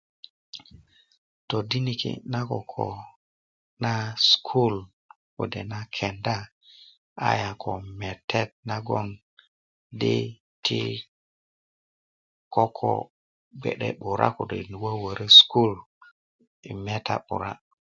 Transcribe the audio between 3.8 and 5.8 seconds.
na skul kode na